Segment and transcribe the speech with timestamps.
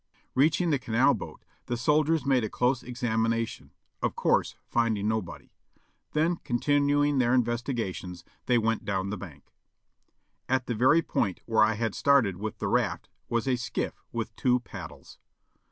[0.33, 3.69] Reaching the canal boat, the soldiers made a close examina tion,
[4.01, 5.51] of course finding nobody;
[6.13, 9.53] then, continuing their investiga tions, they went down the bank.
[10.49, 14.35] At the very point where I had started with the raft was a skiff with
[14.35, 15.19] two paddles.